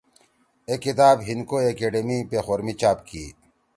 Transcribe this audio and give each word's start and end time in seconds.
اے 0.67 0.75
کتاب 0.85 1.17
ہندکو 1.27 1.55
ایکیڈیمی 1.63 2.17
پیخور 2.29 2.59
می 2.65 2.73
چاپ 2.81 2.99
کی 3.07 3.23